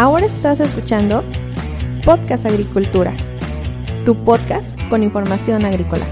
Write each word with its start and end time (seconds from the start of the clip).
Ahora 0.00 0.24
estás 0.24 0.58
escuchando 0.60 1.22
Podcast 2.06 2.46
Agricultura, 2.46 3.14
tu 4.06 4.14
podcast 4.24 4.66
con 4.88 5.02
información 5.02 5.62
agrícola. 5.66 6.06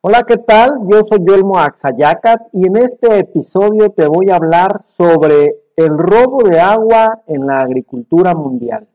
Hola, 0.00 0.22
¿qué 0.22 0.36
tal? 0.36 0.70
Yo 0.88 1.02
soy 1.02 1.18
Yolmo 1.26 1.58
Axayacat 1.58 2.40
y 2.52 2.68
en 2.68 2.76
este 2.76 3.18
episodio 3.18 3.90
te 3.90 4.06
voy 4.06 4.30
a 4.30 4.36
hablar 4.36 4.84
sobre 4.84 5.65
el 5.76 5.96
robo 5.96 6.42
de 6.42 6.58
agua 6.58 7.22
en 7.26 7.46
la 7.46 7.60
agricultura 7.60 8.34
mundial. 8.34 8.88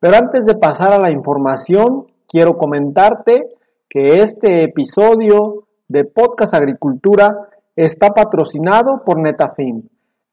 Pero 0.00 0.16
antes 0.16 0.44
de 0.44 0.56
pasar 0.56 0.92
a 0.92 0.98
la 0.98 1.10
información, 1.10 2.06
quiero 2.26 2.56
comentarte 2.56 3.48
que 3.88 4.22
este 4.22 4.64
episodio 4.64 5.66
de 5.88 6.04
Podcast 6.04 6.54
Agricultura 6.54 7.48
está 7.76 8.10
patrocinado 8.10 9.02
por 9.04 9.20
Netafim, 9.20 9.82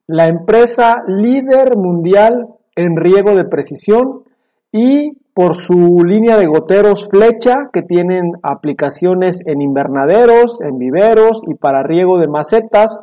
la 0.08 0.28
empresa 0.28 1.04
líder 1.08 1.78
mundial 1.78 2.48
en 2.76 2.96
riego 2.96 3.36
de 3.36 3.46
precisión 3.46 4.24
y 4.72 5.18
por 5.34 5.56
su 5.56 6.04
línea 6.06 6.38
de 6.38 6.48
goteros 6.48 7.08
flecha 7.10 7.70
que 7.72 7.82
tienen 7.82 8.34
aplicaciones 8.44 9.42
en 9.46 9.62
invernaderos, 9.62 10.60
en 10.62 10.78
viveros 10.78 11.42
y 11.48 11.54
para 11.56 11.84
riego 11.84 12.20
de 12.20 12.28
macetas. 12.28 13.00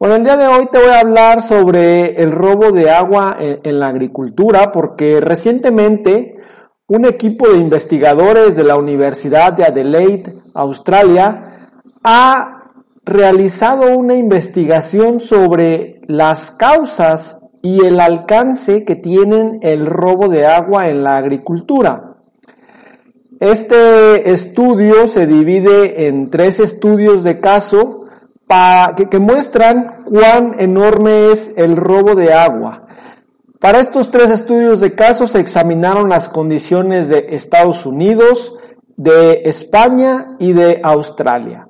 Bueno, 0.00 0.16
el 0.16 0.24
día 0.24 0.38
de 0.38 0.46
hoy 0.46 0.66
te 0.72 0.78
voy 0.78 0.88
a 0.88 1.00
hablar 1.00 1.42
sobre 1.42 2.22
el 2.22 2.32
robo 2.32 2.72
de 2.72 2.90
agua 2.90 3.36
en, 3.38 3.78
la 3.78 3.88
agricultura 3.88 4.72
porque 4.72 5.20
recientemente 5.20 6.38
un 6.86 7.04
equipo 7.04 7.46
de 7.46 7.58
investigadores 7.58 8.56
de 8.56 8.64
la 8.64 8.76
Universidad 8.76 9.52
de 9.52 9.64
Adelaide, 9.64 10.40
Australia, 10.54 11.68
ha 12.02 12.72
realizado 13.04 13.94
una 13.94 14.14
investigación 14.14 15.20
sobre 15.20 16.00
las 16.08 16.50
causas 16.50 17.38
y 17.60 17.84
el 17.84 18.00
alcance 18.00 18.86
que 18.86 18.96
tienen 18.96 19.58
el 19.60 19.84
robo 19.84 20.30
de 20.30 20.46
agua 20.46 20.88
en 20.88 21.02
la 21.04 21.18
agricultura. 21.18 22.16
Este 23.38 24.30
estudio 24.30 25.06
se 25.06 25.26
divide 25.26 26.06
en 26.06 26.30
tres 26.30 26.58
estudios 26.58 27.22
de 27.22 27.38
caso 27.38 27.99
que, 28.96 29.08
que 29.08 29.18
muestran 29.18 30.04
cuán 30.04 30.54
enorme 30.58 31.30
es 31.30 31.52
el 31.56 31.76
robo 31.76 32.14
de 32.14 32.32
agua. 32.32 32.86
Para 33.60 33.78
estos 33.78 34.10
tres 34.10 34.30
estudios 34.30 34.80
de 34.80 34.94
caso 34.94 35.26
se 35.26 35.40
examinaron 35.40 36.08
las 36.08 36.28
condiciones 36.28 37.08
de 37.08 37.26
Estados 37.30 37.84
Unidos, 37.84 38.54
de 38.96 39.42
España 39.44 40.36
y 40.38 40.52
de 40.52 40.80
Australia. 40.82 41.68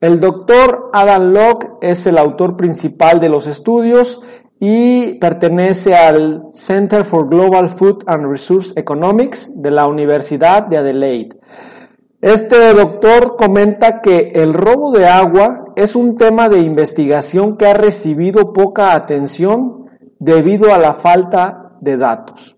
El 0.00 0.20
doctor 0.20 0.90
Adam 0.92 1.32
Locke 1.32 1.72
es 1.80 2.06
el 2.06 2.18
autor 2.18 2.56
principal 2.56 3.20
de 3.20 3.28
los 3.28 3.46
estudios 3.46 4.20
y 4.58 5.14
pertenece 5.14 5.96
al 5.96 6.44
Center 6.52 7.04
for 7.04 7.28
Global 7.28 7.68
Food 7.68 8.04
and 8.06 8.30
Resource 8.30 8.72
Economics 8.76 9.50
de 9.54 9.72
la 9.72 9.86
Universidad 9.86 10.66
de 10.66 10.78
Adelaide. 10.78 11.36
Este 12.20 12.72
doctor 12.72 13.34
comenta 13.36 14.00
que 14.00 14.30
el 14.34 14.54
robo 14.54 14.92
de 14.92 15.08
agua 15.08 15.61
es 15.76 15.94
un 15.96 16.16
tema 16.16 16.48
de 16.48 16.60
investigación 16.60 17.56
que 17.56 17.66
ha 17.66 17.74
recibido 17.74 18.52
poca 18.52 18.94
atención 18.94 19.86
debido 20.18 20.72
a 20.74 20.78
la 20.78 20.94
falta 20.94 21.72
de 21.80 21.96
datos. 21.96 22.56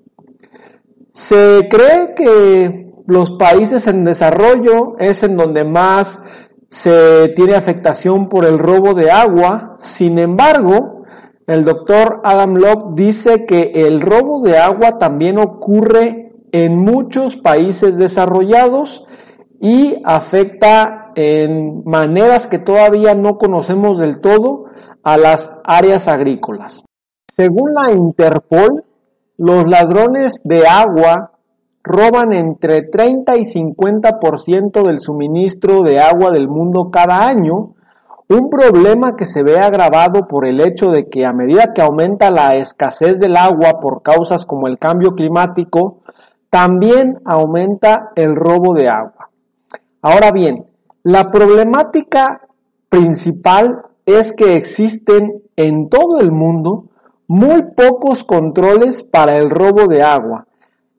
Se 1.12 1.68
cree 1.70 2.14
que 2.14 2.92
los 3.06 3.32
países 3.32 3.86
en 3.86 4.04
desarrollo 4.04 4.96
es 4.98 5.22
en 5.22 5.36
donde 5.36 5.64
más 5.64 6.20
se 6.68 7.28
tiene 7.36 7.54
afectación 7.54 8.28
por 8.28 8.44
el 8.44 8.58
robo 8.58 8.94
de 8.94 9.10
agua. 9.10 9.76
Sin 9.78 10.18
embargo, 10.18 11.04
el 11.46 11.64
doctor 11.64 12.20
Adam 12.24 12.54
Locke 12.54 12.94
dice 12.94 13.44
que 13.44 13.70
el 13.74 14.00
robo 14.00 14.40
de 14.40 14.58
agua 14.58 14.98
también 14.98 15.38
ocurre 15.38 16.32
en 16.52 16.78
muchos 16.78 17.36
países 17.36 17.96
desarrollados 17.96 19.06
y 19.60 20.00
afecta 20.04 21.03
en 21.14 21.82
maneras 21.84 22.46
que 22.46 22.58
todavía 22.58 23.14
no 23.14 23.38
conocemos 23.38 23.98
del 23.98 24.20
todo 24.20 24.66
a 25.02 25.16
las 25.16 25.52
áreas 25.64 26.08
agrícolas. 26.08 26.84
Según 27.34 27.74
la 27.74 27.92
Interpol, 27.92 28.84
los 29.36 29.64
ladrones 29.66 30.40
de 30.44 30.66
agua 30.66 31.32
roban 31.82 32.32
entre 32.32 32.82
30 32.82 33.36
y 33.36 33.42
50% 33.42 34.82
del 34.86 35.00
suministro 35.00 35.82
de 35.82 36.00
agua 36.00 36.30
del 36.30 36.48
mundo 36.48 36.90
cada 36.90 37.26
año 37.26 37.74
un 38.28 38.48
problema 38.48 39.16
que 39.16 39.26
se 39.26 39.42
ve 39.42 39.58
agravado 39.58 40.26
por 40.26 40.46
el 40.46 40.60
hecho 40.60 40.90
de 40.90 41.08
que 41.08 41.26
a 41.26 41.32
medida 41.32 41.72
que 41.74 41.82
aumenta 41.82 42.30
la 42.30 42.54
escasez 42.54 43.18
del 43.18 43.36
agua 43.36 43.80
por 43.80 44.02
causas 44.02 44.46
como 44.46 44.66
el 44.66 44.78
cambio 44.78 45.10
climático, 45.10 46.00
también 46.48 47.20
aumenta 47.26 48.12
el 48.14 48.34
robo 48.34 48.72
de 48.72 48.88
agua. 48.88 49.28
Ahora 50.00 50.30
bien, 50.32 50.66
la 51.04 51.30
problemática 51.30 52.40
principal 52.88 53.82
es 54.06 54.32
que 54.32 54.56
existen 54.56 55.42
en 55.54 55.90
todo 55.90 56.18
el 56.18 56.32
mundo 56.32 56.86
muy 57.28 57.62
pocos 57.76 58.24
controles 58.24 59.04
para 59.04 59.32
el 59.32 59.50
robo 59.50 59.86
de 59.86 60.02
agua. 60.02 60.46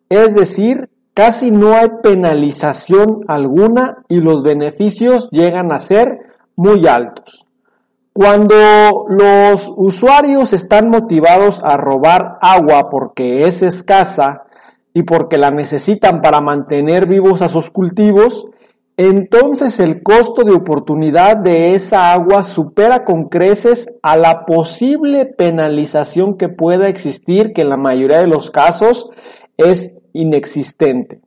Es 0.09 0.35
decir, 0.35 0.89
casi 1.15 1.49
no 1.49 1.73
hay 1.73 1.87
penalización 2.03 3.21
alguna 3.27 4.03
y 4.07 4.21
los 4.21 4.43
beneficios 4.43 5.27
llegan 5.31 5.73
a 5.73 5.79
ser 5.79 6.19
muy 6.55 6.87
altos. 6.87 7.47
Cuando 8.13 8.55
los 9.09 9.73
usuarios 9.75 10.53
están 10.53 10.89
motivados 10.89 11.61
a 11.63 11.77
robar 11.77 12.37
agua 12.41 12.89
porque 12.91 13.47
es 13.47 13.63
escasa 13.63 14.43
y 14.93 15.03
porque 15.03 15.37
la 15.37 15.49
necesitan 15.49 16.21
para 16.21 16.41
mantener 16.41 17.07
vivos 17.07 17.41
a 17.41 17.49
sus 17.49 17.69
cultivos, 17.71 18.47
entonces 18.97 19.79
el 19.79 20.03
costo 20.03 20.43
de 20.43 20.53
oportunidad 20.53 21.37
de 21.37 21.75
esa 21.75 22.13
agua 22.13 22.43
supera 22.43 23.03
con 23.03 23.27
creces 23.27 23.89
a 24.01 24.15
la 24.15 24.45
posible 24.45 25.25
penalización 25.25 26.37
que 26.37 26.47
pueda 26.47 26.87
existir, 26.87 27.51
que 27.53 27.63
en 27.63 27.69
la 27.69 27.77
mayoría 27.77 28.19
de 28.19 28.27
los 28.27 28.51
casos 28.51 29.09
es 29.57 29.91
inexistente. 30.13 31.19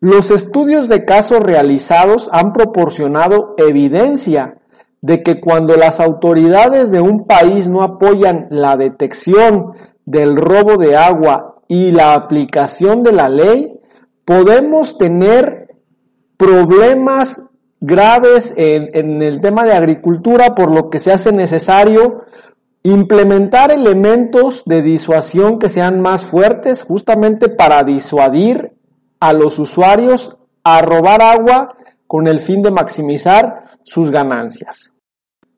Los 0.00 0.30
estudios 0.30 0.88
de 0.88 1.04
casos 1.04 1.40
realizados 1.40 2.28
han 2.32 2.52
proporcionado 2.52 3.54
evidencia 3.58 4.58
de 5.00 5.22
que 5.22 5.40
cuando 5.40 5.76
las 5.76 6.00
autoridades 6.00 6.90
de 6.90 7.00
un 7.00 7.26
país 7.26 7.68
no 7.68 7.82
apoyan 7.82 8.48
la 8.50 8.76
detección 8.76 9.72
del 10.04 10.36
robo 10.36 10.76
de 10.76 10.96
agua 10.96 11.62
y 11.68 11.92
la 11.92 12.14
aplicación 12.14 13.02
de 13.02 13.12
la 13.12 13.28
ley, 13.28 13.78
podemos 14.24 14.98
tener 14.98 15.67
problemas 16.38 17.42
graves 17.80 18.54
en, 18.56 19.22
el 19.22 19.40
tema 19.42 19.64
de 19.64 19.72
agricultura, 19.72 20.54
por 20.54 20.72
lo 20.72 20.88
que 20.88 21.00
se 21.00 21.12
hace 21.12 21.32
necesario 21.32 22.24
implementar 22.82 23.70
elementos 23.70 24.62
de 24.64 24.80
disuasión 24.80 25.58
que 25.58 25.68
sean 25.68 26.00
más 26.00 26.24
fuertes, 26.24 26.82
justamente 26.82 27.50
para 27.50 27.84
disuadir 27.84 28.72
a 29.20 29.32
los 29.32 29.58
usuarios 29.58 30.36
a 30.64 30.80
robar 30.80 31.20
agua 31.20 31.76
con 32.06 32.26
el 32.26 32.40
fin 32.40 32.62
de 32.62 32.70
maximizar 32.70 33.64
sus 33.82 34.10
ganancias. 34.10 34.92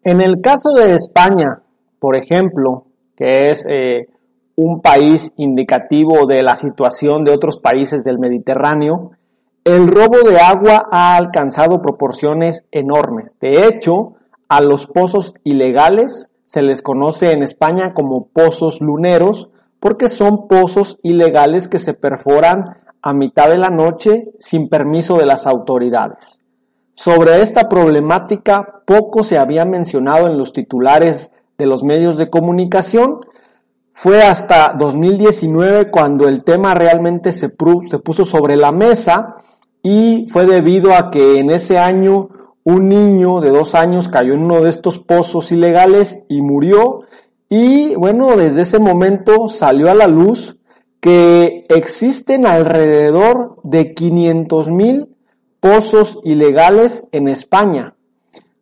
En 0.03 0.21
el 0.21 0.41
caso 0.41 0.71
de 0.71 0.94
España, 0.94 1.62
por 2.00 2.17
ejemplo, 2.17 2.87
que 3.17 3.50
es 3.50 3.67
eh, 3.69 4.09
un 4.56 4.81
país 4.81 5.32
indicativo 5.37 6.27
de 6.27 6.43
la 6.43 6.56
situación 6.56 7.25
de 7.25 7.32
otros 7.32 7.59
países 7.59 8.03
del 8.03 8.19
Mediterráneo, 8.19 9.12
el 9.65 9.89
robo 9.89 10.19
de 10.29 10.39
agua 10.41 10.83
ha 10.91 11.17
alcanzado 11.17 11.83
proporciones 11.83 12.65
enormes. 12.71 13.37
De 13.41 13.67
hecho, 13.67 14.15
a 14.49 14.61
los 14.61 14.87
pozos 14.87 15.35
ilegales 15.45 16.31
se 16.47 16.62
les 16.62 16.83
conoce 16.83 17.33
en 17.33 17.43
España 17.43 17.93
como 17.95 18.27
pozos 18.27 18.81
luneros 18.81 19.51
porque 19.79 20.09
son 20.09 20.49
pozos 20.49 20.99
ilegales 21.03 21.69
que 21.69 21.79
se 21.79 21.95
perforan 21.95 22.79
a 23.03 23.15
mitad 23.15 23.49
de 23.49 23.59
la 23.59 23.71
noche 23.71 24.33
sin 24.39 24.69
permiso 24.69 25.17
de 25.17 25.27
las 25.27 25.47
autoridades. 25.47 26.41
Sobre 26.95 27.41
esta 27.41 27.69
problemática 27.69 28.83
poco 28.85 29.23
se 29.23 29.39
había 29.39 29.65
mencionado 29.65 30.27
en 30.27 30.37
los 30.37 30.53
titulares 30.53 31.31
de 31.56 31.67
los 31.67 31.85
medios 31.85 32.17
de 32.17 32.29
comunicación. 32.29 33.21
Fue 33.93 34.23
hasta 34.23 34.75
2019 34.79 35.91
cuando 35.91 36.29
el 36.29 36.45
tema 36.45 36.75
realmente 36.75 37.33
se, 37.33 37.49
puso 37.49 38.25
sobre 38.25 38.56
la 38.56 38.73
mesa 38.73 39.37
y 39.82 40.27
fue 40.29 40.47
debido 40.47 40.94
a 40.94 41.11
que 41.11 41.38
en 41.38 41.50
ese 41.50 41.79
año 41.79 42.29
un 42.65 42.88
niño 42.88 43.41
de 43.41 43.50
dos 43.50 43.75
años 43.75 44.09
cayó 44.09 44.35
en 44.35 44.44
uno 44.44 44.62
de 44.62 44.71
estos 44.71 44.99
pozos 44.99 45.50
ilegales 45.53 46.21
y 46.29 46.43
murió. 46.43 47.03
Y 47.49 47.94
bueno, 47.94 48.37
desde 48.37 48.62
ese 48.62 48.79
momento 48.79 49.49
salió 49.49 49.91
a 49.91 49.94
la 49.94 50.06
luz 50.06 50.56
que 51.00 51.65
existen 51.69 52.47
alrededor 52.47 53.56
de 53.62 53.94
500 53.94 54.69
mil 54.69 55.09
pozos 55.59 56.19
ilegales 56.25 57.06
en 57.12 57.29
España. 57.29 57.94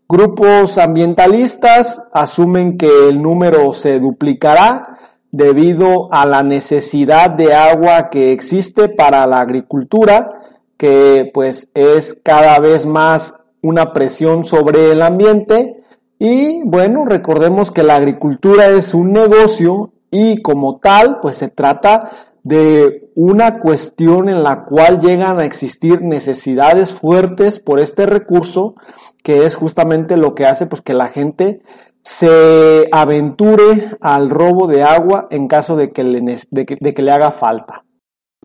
Grupos 0.08 0.78
ambientalistas 0.78 2.00
asumen 2.12 2.78
que 2.78 3.08
el 3.08 3.20
número 3.20 3.72
se 3.72 4.00
duplicará 4.00 4.96
debido 5.30 6.10
a 6.12 6.24
la 6.24 6.42
necesidad 6.42 7.30
de 7.30 7.52
agua 7.52 8.08
que 8.08 8.32
existe 8.32 8.88
para 8.88 9.26
la 9.26 9.40
agricultura, 9.40 10.37
que 10.78 11.30
pues 11.34 11.68
es 11.74 12.18
cada 12.22 12.58
vez 12.60 12.86
más 12.86 13.34
una 13.60 13.92
presión 13.92 14.44
sobre 14.44 14.92
el 14.92 15.02
ambiente 15.02 15.82
y 16.18 16.62
bueno, 16.64 17.04
recordemos 17.04 17.70
que 17.70 17.82
la 17.82 17.96
agricultura 17.96 18.68
es 18.68 18.94
un 18.94 19.12
negocio 19.12 19.92
y 20.10 20.40
como 20.40 20.78
tal 20.78 21.18
pues 21.20 21.36
se 21.36 21.48
trata 21.48 22.10
de 22.44 23.10
una 23.14 23.58
cuestión 23.58 24.28
en 24.28 24.42
la 24.42 24.64
cual 24.64 25.00
llegan 25.00 25.38
a 25.38 25.44
existir 25.44 26.02
necesidades 26.02 26.92
fuertes 26.92 27.58
por 27.58 27.80
este 27.80 28.06
recurso 28.06 28.74
que 29.22 29.44
es 29.44 29.56
justamente 29.56 30.16
lo 30.16 30.34
que 30.34 30.46
hace 30.46 30.66
pues 30.66 30.80
que 30.80 30.94
la 30.94 31.08
gente 31.08 31.60
se 32.02 32.88
aventure 32.92 33.90
al 34.00 34.30
robo 34.30 34.68
de 34.68 34.84
agua 34.84 35.26
en 35.30 35.48
caso 35.48 35.76
de 35.76 35.90
que 35.90 36.04
le, 36.04 36.38
de 36.50 36.94
que 36.94 37.02
le 37.02 37.10
haga 37.10 37.32
falta. 37.32 37.84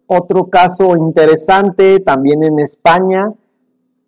Otro 0.08 0.50
caso 0.50 0.96
interesante 0.98 2.00
también 2.00 2.44
en 2.44 2.60
España 2.60 3.34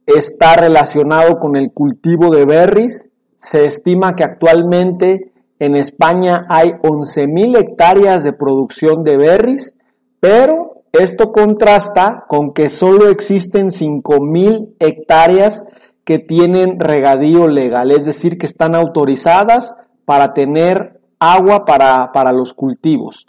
está 0.06 0.56
relacionado 0.56 1.39
con 1.39 1.56
el 1.56 1.71
cultivo 1.71 2.30
de 2.30 2.45
berries. 2.45 3.07
Se 3.38 3.65
estima 3.65 4.15
que 4.15 4.24
actualmente 4.24 5.31
en 5.59 5.75
España 5.75 6.45
hay 6.50 6.71
11.000 6.71 7.57
hectáreas 7.57 8.24
de 8.24 8.33
producción 8.33 9.03
de 9.03 9.18
berries, 9.18 9.75
pero 10.19 10.83
esto 10.92 11.31
contrasta 11.31 12.25
con 12.27 12.53
que 12.53 12.69
solo 12.69 13.09
existen 13.09 13.68
5.000 13.68 14.75
hectáreas 14.80 15.63
que 16.03 16.19
tienen 16.19 16.80
regadío 16.80 17.48
legal, 17.48 17.91
es 17.91 18.06
decir, 18.06 18.38
que 18.38 18.45
están 18.45 18.75
autorizadas 18.75 19.75
para 20.06 20.33
tener 20.33 21.01
agua 21.19 21.65
para, 21.65 22.12
para 22.13 22.31
los 22.31 22.53
cultivos. 22.53 23.25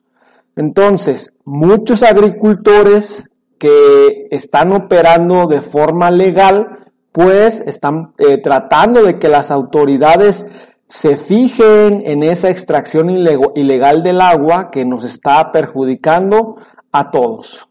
Entonces, 0.56 1.34
muchos 1.44 2.02
agricultores 2.02 3.24
que 3.58 4.26
están 4.30 4.72
operando 4.72 5.46
de 5.46 5.60
forma 5.60 6.10
legal, 6.10 6.78
pues 7.12 7.62
están 7.66 8.12
eh, 8.18 8.38
tratando 8.38 9.02
de 9.02 9.18
que 9.18 9.28
las 9.28 9.50
autoridades 9.50 10.46
se 10.88 11.16
fijen 11.16 12.02
en 12.06 12.22
esa 12.22 12.50
extracción 12.50 13.10
ilegal 13.10 14.02
del 14.02 14.20
agua 14.20 14.70
que 14.70 14.84
nos 14.84 15.04
está 15.04 15.52
perjudicando 15.52 16.56
a 16.92 17.10
todos. 17.10 17.68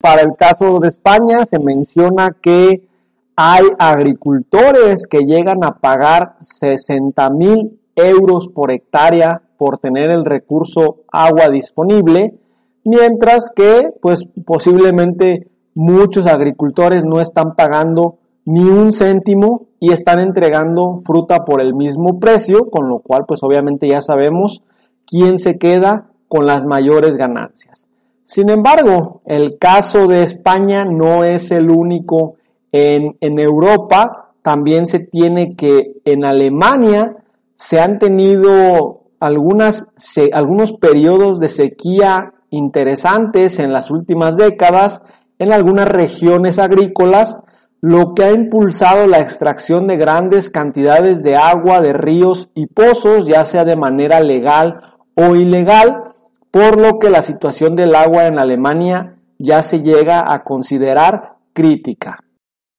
Para 0.00 0.22
el 0.22 0.36
caso 0.36 0.78
de 0.78 0.88
España 0.88 1.44
se 1.44 1.58
menciona 1.58 2.36
que 2.40 2.88
hay 3.36 3.64
agricultores 3.78 5.06
que 5.06 5.20
llegan 5.20 5.64
a 5.64 5.78
pagar 5.78 6.36
60 6.40 7.30
mil 7.30 7.80
euros 7.96 8.48
por 8.48 8.70
hectárea 8.70 9.42
por 9.58 9.78
tener 9.78 10.10
el 10.10 10.24
recurso 10.24 11.00
agua 11.12 11.50
disponible 11.50 12.38
mientras 12.84 13.50
que 13.54 13.90
pues 14.00 14.26
posiblemente 14.46 15.48
muchos 15.74 16.26
agricultores 16.26 17.04
no 17.04 17.20
están 17.20 17.54
pagando 17.54 18.16
ni 18.46 18.62
un 18.62 18.92
céntimo 18.92 19.66
y 19.78 19.92
están 19.92 20.20
entregando 20.20 20.96
fruta 21.04 21.44
por 21.44 21.60
el 21.60 21.74
mismo 21.74 22.18
precio, 22.18 22.70
con 22.70 22.88
lo 22.88 23.00
cual 23.00 23.24
pues 23.28 23.42
obviamente 23.42 23.88
ya 23.88 24.00
sabemos 24.00 24.62
quién 25.06 25.38
se 25.38 25.58
queda 25.58 26.06
con 26.28 26.46
las 26.46 26.64
mayores 26.64 27.16
ganancias. 27.16 27.86
Sin 28.24 28.48
embargo, 28.48 29.20
el 29.26 29.58
caso 29.58 30.06
de 30.06 30.22
España 30.22 30.84
no 30.84 31.24
es 31.24 31.50
el 31.50 31.70
único 31.70 32.36
en, 32.72 33.16
en 33.20 33.38
Europa, 33.38 34.32
también 34.42 34.86
se 34.86 34.98
tiene 34.98 35.54
que 35.56 36.00
en 36.04 36.24
Alemania 36.24 37.16
se 37.56 37.80
han 37.80 37.98
tenido 37.98 39.02
algunas, 39.20 39.86
algunos 40.32 40.72
periodos 40.74 41.40
de 41.40 41.48
sequía 41.48 42.32
interesantes 42.50 43.58
en 43.58 43.72
las 43.72 43.90
últimas 43.90 44.36
décadas 44.36 45.02
en 45.38 45.52
algunas 45.52 45.88
regiones 45.88 46.58
agrícolas, 46.58 47.38
lo 47.80 48.14
que 48.14 48.24
ha 48.24 48.32
impulsado 48.32 49.06
la 49.06 49.20
extracción 49.20 49.86
de 49.86 49.96
grandes 49.96 50.50
cantidades 50.50 51.22
de 51.22 51.36
agua 51.36 51.80
de 51.80 51.92
ríos 51.92 52.50
y 52.54 52.66
pozos, 52.66 53.26
ya 53.26 53.44
sea 53.44 53.64
de 53.64 53.76
manera 53.76 54.20
legal 54.20 54.80
o 55.14 55.36
ilegal, 55.36 56.14
por 56.50 56.80
lo 56.80 56.98
que 56.98 57.10
la 57.10 57.22
situación 57.22 57.76
del 57.76 57.94
agua 57.94 58.26
en 58.26 58.38
Alemania 58.38 59.16
ya 59.38 59.62
se 59.62 59.78
llega 59.78 60.24
a 60.26 60.42
considerar 60.42 61.36
crítica. 61.52 62.18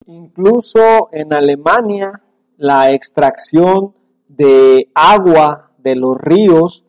Incluso 0.06 1.10
en 1.14 1.32
Alemania, 1.32 2.22
la 2.58 2.90
extracción 2.90 3.94
de 4.28 4.90
agua 4.94 5.69
de 5.84 5.96
los 5.96 6.18
ríos 6.18 6.86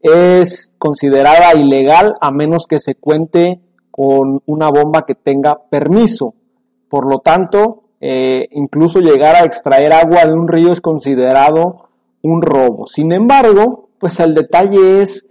es 0.00 0.72
considerada 0.78 1.54
ilegal 1.54 2.14
a 2.20 2.30
menos 2.30 2.66
que 2.66 2.78
se 2.78 2.94
cuente 2.94 3.60
con 3.90 4.42
una 4.46 4.68
bomba 4.68 5.06
que 5.06 5.14
tenga 5.14 5.58
permiso. 5.68 6.34
Por 6.88 7.10
lo 7.10 7.20
tanto, 7.20 7.84
eh, 8.00 8.46
incluso 8.52 9.00
llegar 9.00 9.36
a 9.36 9.44
extraer 9.44 9.92
agua 9.92 10.26
de 10.26 10.34
un 10.34 10.46
río 10.46 10.72
es 10.72 10.80
considerado 10.80 11.88
un 12.22 12.42
robo. 12.42 12.86
Sin 12.86 13.12
embargo, 13.12 13.88
pues 13.98 14.20
el 14.20 14.34
detalle 14.34 15.02
es 15.02 15.26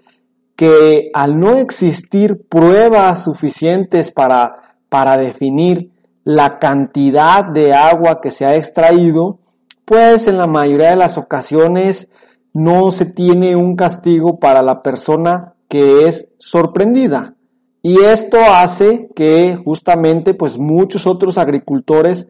que 0.55 1.11
al 1.13 1.39
no 1.39 1.57
existir 1.57 2.47
pruebas 2.47 3.23
suficientes 3.23 4.11
para, 4.11 4.77
para 4.89 5.17
definir 5.17 5.91
la 6.23 6.57
cantidad 6.57 7.45
de 7.45 7.73
agua 7.73 8.19
que 8.19 8.31
se 8.31 8.45
ha 8.45 8.55
extraído, 8.55 9.39
pues 9.85 10.27
en 10.27 10.37
la 10.37 10.47
mayoría 10.47 10.89
de 10.89 10.95
las 10.95 11.17
ocasiones 11.17 12.09
no 12.55 12.89
se 12.91 13.05
tiene 13.05 13.57
un 13.57 13.75
castigo 13.75 14.39
para 14.39 14.61
la 14.61 14.81
persona 14.81 15.55
que 15.67 16.07
es 16.07 16.29
sorprendida. 16.37 17.35
Y 17.81 17.99
esto 17.99 18.37
hace 18.49 19.09
que 19.13 19.57
justamente 19.61 20.33
pues 20.33 20.57
muchos 20.57 21.05
otros 21.05 21.37
agricultores 21.37 22.27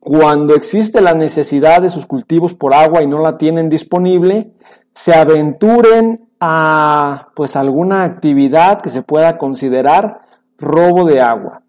cuando 0.00 0.54
existe 0.54 1.02
la 1.02 1.12
necesidad 1.12 1.82
de 1.82 1.90
sus 1.90 2.06
cultivos 2.06 2.54
por 2.54 2.72
agua 2.72 3.02
y 3.02 3.06
no 3.06 3.20
la 3.20 3.36
tienen 3.36 3.68
disponible, 3.68 4.54
se 4.94 5.12
aventuren 5.12 6.26
a 6.40 7.28
pues 7.36 7.54
alguna 7.54 8.04
actividad 8.04 8.80
que 8.80 8.88
se 8.88 9.02
pueda 9.02 9.36
considerar 9.36 10.22
robo 10.56 11.04
de 11.04 11.20
agua. 11.20 11.60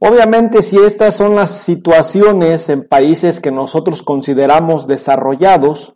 Obviamente 0.00 0.60
si 0.60 0.76
estas 0.76 1.16
son 1.16 1.34
las 1.34 1.50
situaciones 1.50 2.68
en 2.68 2.86
países 2.86 3.40
que 3.40 3.50
nosotros 3.50 4.02
consideramos 4.02 4.86
desarrollados, 4.86 5.94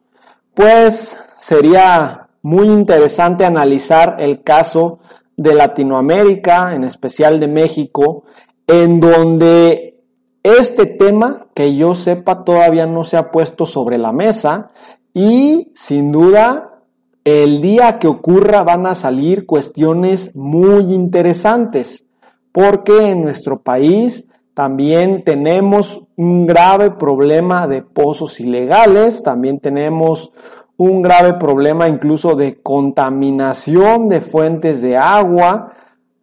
pues 0.55 1.19
sería 1.37 2.29
muy 2.43 2.69
interesante 2.69 3.45
analizar 3.45 4.17
el 4.19 4.43
caso 4.43 5.01
de 5.37 5.55
Latinoamérica, 5.55 6.75
en 6.75 6.85
especial 6.85 7.39
de 7.39 7.49
México, 7.49 8.25
en 8.67 9.01
donde 9.01 10.01
este 10.43 10.87
tema, 10.87 11.49
que 11.55 11.77
yo 11.77 11.95
sepa, 11.95 12.45
todavía 12.45 12.87
no 12.87 13.05
se 13.05 13.17
ha 13.17 13.31
puesto 13.31 13.67
sobre 13.67 13.99
la 13.99 14.13
mesa 14.13 14.71
y 15.13 15.73
sin 15.75 16.11
duda 16.11 16.83
el 17.25 17.61
día 17.61 17.99
que 17.99 18.07
ocurra 18.07 18.63
van 18.63 18.87
a 18.87 18.95
salir 18.95 19.45
cuestiones 19.45 20.35
muy 20.37 20.93
interesantes, 20.95 22.07
porque 22.53 23.11
en 23.11 23.23
nuestro 23.23 23.61
país 23.61 24.29
también 24.55 25.25
tenemos 25.25 26.03
un 26.17 26.47
grave 26.47 26.93
problema 26.93 27.67
de 27.67 27.83
pozos 27.83 28.41
ilegales, 28.41 29.23
también 29.23 29.59
tenemos 29.59 30.33
un 30.79 31.03
grave 31.03 31.35
problema 31.35 31.89
incluso 31.89 32.35
de 32.35 32.61
contaminación 32.63 34.09
de 34.09 34.21
fuentes 34.21 34.83
de 34.83 34.97
agua 34.97 35.73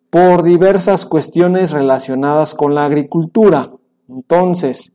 por 0.10 0.44
diversas 0.44 1.06
cuestiones 1.06 1.72
relacionadas 1.72 2.54
con 2.54 2.76
la 2.76 2.86
agricultura. 2.86 3.72
Entonces, 4.08 4.94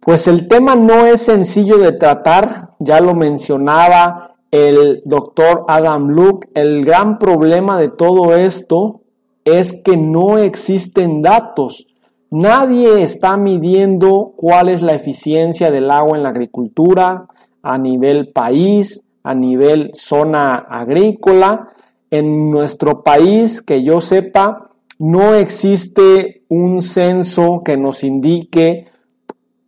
pues 0.00 0.28
el 0.28 0.48
tema 0.48 0.74
no 0.74 1.06
es 1.06 1.22
sencillo 1.22 1.78
de 1.78 1.92
tratar, 1.92 2.74
ya 2.78 3.00
lo 3.00 3.14
mencionaba 3.14 4.36
el 4.50 5.00
doctor 5.04 5.64
Adam 5.66 6.08
Luke, 6.08 6.48
el 6.54 6.84
gran 6.84 7.18
problema 7.18 7.78
de 7.78 7.88
todo 7.88 8.36
esto 8.36 9.00
es 9.44 9.80
que 9.82 9.96
no 9.96 10.38
existen 10.38 11.22
datos. 11.22 11.86
Nadie 12.30 13.02
está 13.02 13.36
midiendo 13.36 14.32
cuál 14.36 14.68
es 14.68 14.82
la 14.82 14.94
eficiencia 14.94 15.70
del 15.70 15.90
agua 15.90 16.16
en 16.16 16.22
la 16.22 16.28
agricultura 16.28 17.26
a 17.64 17.78
nivel 17.78 18.28
país, 18.28 19.02
a 19.22 19.34
nivel 19.34 19.90
zona 19.94 20.54
agrícola. 20.54 21.70
En 22.10 22.50
nuestro 22.50 23.02
país, 23.02 23.60
que 23.60 23.82
yo 23.82 24.00
sepa, 24.00 24.70
no 24.98 25.34
existe 25.34 26.44
un 26.48 26.82
censo 26.82 27.62
que 27.64 27.76
nos 27.76 28.04
indique 28.04 28.86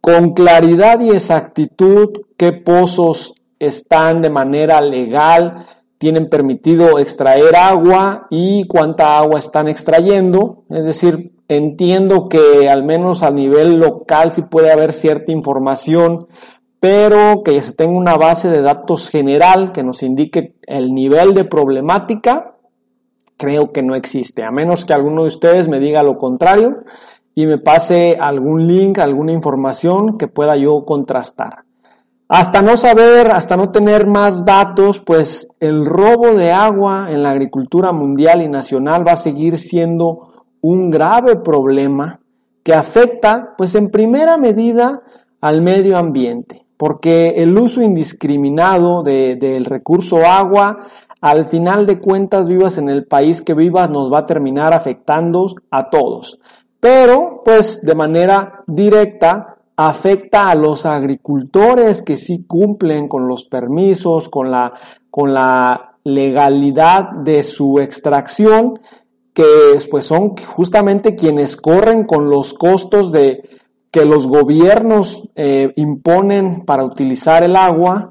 con 0.00 0.34
claridad 0.34 1.00
y 1.00 1.10
exactitud 1.10 2.10
qué 2.36 2.52
pozos 2.52 3.34
están 3.58 4.20
de 4.20 4.30
manera 4.30 4.80
legal, 4.80 5.66
tienen 5.98 6.28
permitido 6.28 6.98
extraer 6.98 7.56
agua 7.56 8.26
y 8.30 8.66
cuánta 8.68 9.18
agua 9.18 9.40
están 9.40 9.66
extrayendo. 9.66 10.64
Es 10.68 10.84
decir, 10.84 11.32
entiendo 11.48 12.28
que 12.28 12.68
al 12.68 12.84
menos 12.84 13.22
a 13.22 13.30
nivel 13.30 13.78
local 13.78 14.32
sí 14.32 14.42
puede 14.42 14.70
haber 14.70 14.92
cierta 14.92 15.32
información, 15.32 16.28
pero 16.80 17.42
que 17.42 17.62
se 17.62 17.72
tenga 17.72 17.96
una 17.96 18.16
base 18.16 18.48
de 18.48 18.62
datos 18.62 19.08
general 19.08 19.72
que 19.72 19.82
nos 19.82 20.02
indique 20.02 20.56
el 20.66 20.92
nivel 20.94 21.34
de 21.34 21.44
problemática, 21.44 22.56
creo 23.36 23.72
que 23.72 23.82
no 23.82 23.94
existe, 23.94 24.44
a 24.44 24.50
menos 24.50 24.84
que 24.84 24.92
alguno 24.92 25.22
de 25.22 25.28
ustedes 25.28 25.68
me 25.68 25.78
diga 25.78 26.02
lo 26.02 26.16
contrario 26.16 26.84
y 27.34 27.46
me 27.46 27.58
pase 27.58 28.16
algún 28.18 28.66
link, 28.66 28.98
alguna 28.98 29.32
información 29.32 30.16
que 30.16 30.28
pueda 30.28 30.56
yo 30.56 30.84
contrastar. 30.84 31.64
Hasta 32.28 32.60
no 32.60 32.76
saber, 32.76 33.30
hasta 33.30 33.56
no 33.56 33.70
tener 33.70 34.06
más 34.06 34.44
datos, 34.44 34.98
pues 34.98 35.48
el 35.60 35.84
robo 35.84 36.34
de 36.34 36.50
agua 36.50 37.06
en 37.10 37.22
la 37.22 37.30
agricultura 37.30 37.92
mundial 37.92 38.42
y 38.42 38.48
nacional 38.48 39.06
va 39.06 39.12
a 39.12 39.16
seguir 39.16 39.58
siendo 39.58 40.44
un 40.60 40.90
grave 40.90 41.36
problema 41.36 42.20
que 42.64 42.74
afecta, 42.74 43.54
pues 43.56 43.76
en 43.76 43.90
primera 43.90 44.38
medida, 44.38 45.02
al 45.40 45.62
medio 45.62 45.96
ambiente, 45.98 46.65
porque 46.76 47.34
el 47.36 47.56
uso 47.56 47.82
indiscriminado 47.82 49.02
del 49.02 49.64
recurso 49.64 50.24
agua, 50.26 50.80
al 51.20 51.46
final 51.46 51.86
de 51.86 51.98
cuentas, 51.98 52.48
vivas 52.48 52.78
en 52.78 52.88
el 52.88 53.06
país 53.06 53.42
que 53.42 53.54
vivas, 53.54 53.90
nos 53.90 54.12
va 54.12 54.20
a 54.20 54.26
terminar 54.26 54.74
afectando 54.74 55.48
a 55.70 55.88
todos. 55.88 56.38
Pero, 56.80 57.42
pues, 57.44 57.80
de 57.82 57.94
manera 57.94 58.62
directa, 58.66 59.56
afecta 59.76 60.50
a 60.50 60.54
los 60.54 60.86
agricultores 60.86 62.02
que 62.02 62.16
sí 62.16 62.44
cumplen 62.46 63.08
con 63.08 63.28
los 63.28 63.44
permisos, 63.44 64.28
con 64.28 64.50
la, 64.50 64.72
con 65.10 65.34
la 65.34 65.96
legalidad 66.04 67.10
de 67.12 67.42
su 67.44 67.78
extracción, 67.78 68.80
que 69.34 69.44
pues 69.90 70.06
son 70.06 70.34
justamente 70.36 71.14
quienes 71.14 71.56
corren 71.56 72.04
con 72.04 72.30
los 72.30 72.54
costos 72.54 73.12
de 73.12 73.42
que 73.96 74.04
los 74.04 74.26
gobiernos 74.26 75.26
eh, 75.34 75.72
imponen 75.76 76.66
para 76.66 76.84
utilizar 76.84 77.42
el 77.42 77.56
agua. 77.56 78.10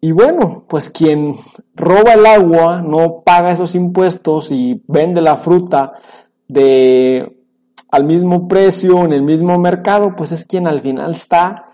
Y 0.00 0.10
bueno, 0.12 0.64
pues 0.66 0.88
quien 0.88 1.34
roba 1.74 2.14
el 2.14 2.24
agua 2.24 2.80
no 2.80 3.20
paga 3.26 3.52
esos 3.52 3.74
impuestos 3.74 4.50
y 4.50 4.82
vende 4.88 5.20
la 5.20 5.36
fruta 5.36 5.92
de 6.46 7.36
al 7.90 8.04
mismo 8.04 8.48
precio, 8.48 9.04
en 9.04 9.12
el 9.12 9.20
mismo 9.20 9.58
mercado, 9.58 10.14
pues 10.16 10.32
es 10.32 10.46
quien 10.46 10.66
al 10.66 10.80
final 10.80 11.10
está 11.10 11.66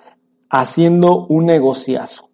haciendo 0.50 1.24
un 1.28 1.46
negociazo. 1.46 2.30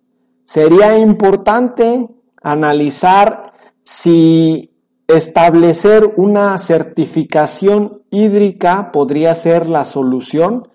Sería 0.46 0.98
importante 0.98 2.08
analizar 2.42 3.52
si 3.82 4.70
establecer 5.06 6.14
una 6.16 6.56
certificación 6.56 8.04
hídrica 8.10 8.90
podría 8.90 9.34
ser 9.34 9.68
la 9.68 9.84
solución 9.84 10.70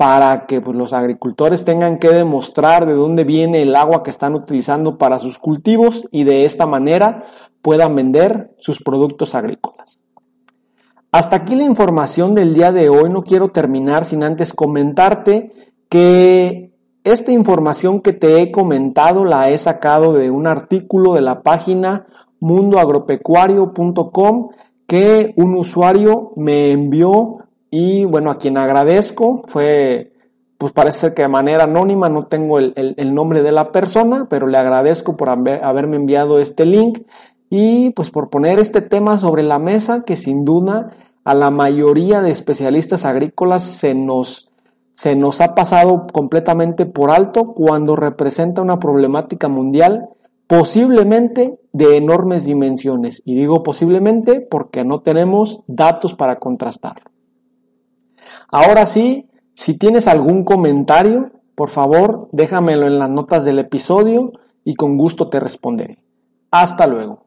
para 0.00 0.46
que 0.46 0.62
pues, 0.62 0.74
los 0.74 0.94
agricultores 0.94 1.62
tengan 1.62 1.98
que 1.98 2.08
demostrar 2.08 2.86
de 2.86 2.94
dónde 2.94 3.24
viene 3.24 3.60
el 3.60 3.76
agua 3.76 4.02
que 4.02 4.08
están 4.08 4.34
utilizando 4.34 4.96
para 4.96 5.18
sus 5.18 5.38
cultivos 5.38 6.08
y 6.10 6.24
de 6.24 6.46
esta 6.46 6.64
manera 6.64 7.26
puedan 7.60 7.94
vender 7.94 8.54
sus 8.60 8.82
productos 8.82 9.34
agrícolas. 9.34 10.00
Hasta 11.12 11.36
aquí 11.36 11.54
la 11.54 11.64
información 11.64 12.34
del 12.34 12.54
día 12.54 12.72
de 12.72 12.88
hoy. 12.88 13.10
No 13.10 13.24
quiero 13.24 13.48
terminar 13.48 14.06
sin 14.06 14.22
antes 14.22 14.54
comentarte 14.54 15.52
que 15.90 16.72
esta 17.04 17.30
información 17.30 18.00
que 18.00 18.14
te 18.14 18.40
he 18.40 18.50
comentado 18.50 19.26
la 19.26 19.50
he 19.50 19.58
sacado 19.58 20.14
de 20.14 20.30
un 20.30 20.46
artículo 20.46 21.12
de 21.12 21.20
la 21.20 21.42
página 21.42 22.06
mundoagropecuario.com 22.38 24.48
que 24.86 25.34
un 25.36 25.56
usuario 25.56 26.32
me 26.36 26.70
envió 26.70 27.39
y 27.70 28.04
bueno, 28.04 28.30
a 28.30 28.38
quien 28.38 28.58
agradezco 28.58 29.44
fue, 29.46 30.12
pues 30.58 30.72
parece 30.72 31.14
que 31.14 31.22
de 31.22 31.28
manera 31.28 31.64
anónima, 31.64 32.08
no 32.08 32.24
tengo 32.24 32.58
el, 32.58 33.14
nombre 33.14 33.42
de 33.42 33.52
la 33.52 33.70
persona, 33.70 34.26
pero 34.28 34.46
le 34.46 34.58
agradezco 34.58 35.16
por 35.16 35.28
haberme 35.28 35.96
enviado 35.96 36.40
este 36.40 36.66
link 36.66 37.02
y 37.48 37.90
pues 37.90 38.10
por 38.10 38.28
poner 38.28 38.58
este 38.58 38.80
tema 38.80 39.18
sobre 39.18 39.42
la 39.42 39.58
mesa 39.58 40.02
que 40.04 40.16
sin 40.16 40.44
duda 40.44 40.90
a 41.24 41.34
la 41.34 41.50
mayoría 41.50 42.22
de 42.22 42.30
especialistas 42.30 43.04
agrícolas 43.04 43.62
se 43.62 43.94
nos, 43.94 44.50
se 44.96 45.14
nos 45.14 45.40
ha 45.40 45.54
pasado 45.54 46.06
completamente 46.12 46.86
por 46.86 47.10
alto 47.10 47.52
cuando 47.54 47.94
representa 47.94 48.62
una 48.62 48.78
problemática 48.78 49.48
mundial 49.48 50.08
posiblemente 50.46 51.60
de 51.72 51.96
enormes 51.96 52.44
dimensiones. 52.44 53.22
Y 53.24 53.36
digo 53.36 53.62
posiblemente 53.62 54.40
porque 54.40 54.84
no 54.84 54.98
tenemos 54.98 55.62
datos 55.68 56.16
para 56.16 56.40
contrastarlo. 56.40 57.09
Ahora 58.50 58.86
sí, 58.86 59.28
si 59.54 59.74
tienes 59.74 60.06
algún 60.06 60.44
comentario, 60.44 61.32
por 61.54 61.68
favor, 61.68 62.28
déjamelo 62.32 62.86
en 62.86 62.98
las 62.98 63.10
notas 63.10 63.44
del 63.44 63.58
episodio 63.58 64.32
y 64.64 64.74
con 64.74 64.96
gusto 64.96 65.28
te 65.28 65.40
responderé. 65.40 66.04
Hasta 66.50 66.86
luego. 66.86 67.26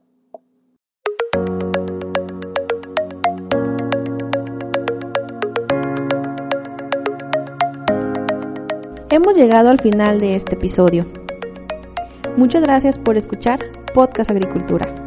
Hemos 9.10 9.38
llegado 9.38 9.70
al 9.70 9.80
final 9.80 10.20
de 10.20 10.36
este 10.36 10.56
episodio. 10.56 11.06
Muchas 12.36 12.64
gracias 12.64 12.98
por 12.98 13.16
escuchar 13.16 13.60
Podcast 13.94 14.32
Agricultura. 14.32 15.03